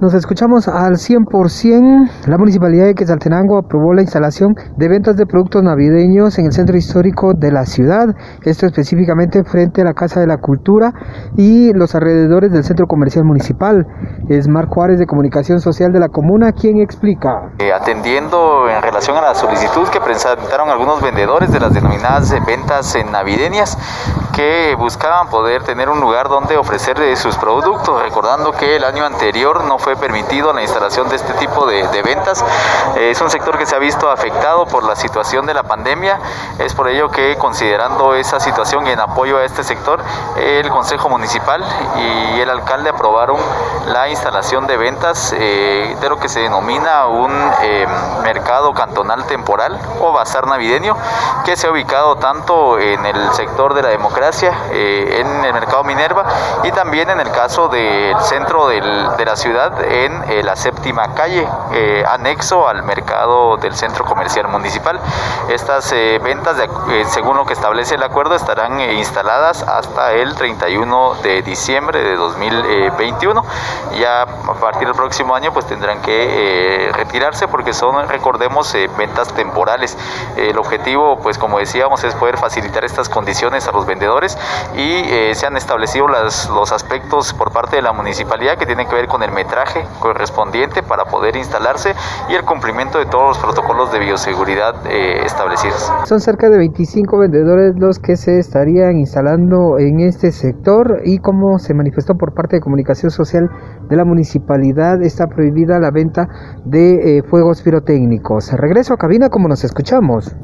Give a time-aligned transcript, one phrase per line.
[0.00, 2.28] Nos escuchamos al 100%.
[2.28, 6.76] La Municipalidad de Quetzaltenango aprobó la instalación de ventas de productos navideños en el centro
[6.76, 8.14] histórico de la ciudad,
[8.44, 10.92] esto específicamente frente a la Casa de la Cultura
[11.36, 13.88] y los alrededores del centro comercial municipal.
[14.28, 17.50] Es Marc Juárez de Comunicación Social de la Comuna quien explica.
[17.58, 22.96] Eh, atendiendo en relación a la solicitud que presentaron algunos vendedores de las denominadas ventas
[23.10, 23.76] navideñas
[24.34, 29.64] que buscaban poder tener un lugar donde ofrecer sus productos, recordando que el año anterior
[29.64, 32.44] no fue fue permitido la instalación de este tipo de, ventas.
[32.98, 36.20] Eh, es un sector que se ha visto afectado por la situación de la pandemia.
[36.58, 39.98] Es por ello que considerando esa situación y en apoyo a este sector,
[40.36, 41.64] el Consejo Municipal
[41.96, 43.38] y el alcalde aprobaron
[43.86, 44.17] la instalación
[44.66, 47.32] de ventas eh, de lo que se denomina un
[47.62, 47.86] eh,
[48.22, 50.96] mercado cantonal temporal o bazar navideño
[51.44, 56.24] que se ha ubicado tanto en el sector de la democracia, en el mercado Minerva
[56.64, 61.46] y también en el caso del centro de la ciudad en eh, la séptima calle,
[61.72, 65.00] eh, anexo al mercado del centro comercial municipal.
[65.48, 66.56] Estas eh, ventas,
[67.08, 73.44] según lo que establece el acuerdo, estarán instaladas hasta el 31 de diciembre de 2021.
[73.98, 79.96] Ya a partir del próximo año pues tendrán que retirarse porque son, recordemos, ventas temporales.
[80.36, 84.38] El objetivo, pues como decíamos, es poder facilitar estas condiciones a los vendedores
[84.76, 88.94] y se han establecido las, los aspectos por parte de la municipalidad que tienen que
[88.94, 91.94] ver con el metraje correspondiente para poder instalarse
[92.28, 95.90] y el cumplimiento de todos los protocolos de bioseguridad eh, establecidos.
[96.04, 101.58] Son cerca de 25 vendedores los que se estarían instalando en este sector y como
[101.58, 103.50] se manifestó por parte de comunicación social
[103.88, 106.28] de la municipalidad está prohibida la venta
[106.64, 108.52] de eh, fuegos pirotécnicos.
[108.52, 110.34] Regreso a cabina como nos escuchamos.